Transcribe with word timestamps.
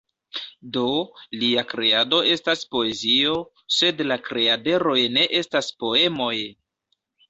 Do, 0.77 0.85
lia 1.41 1.65
kreado 1.75 2.23
estas 2.37 2.65
poezio, 2.73 3.37
sed 3.79 4.05
la 4.11 4.21
kreaderoj 4.33 4.99
ne 5.17 5.31
estas 5.45 5.75
poemoj! 5.83 6.37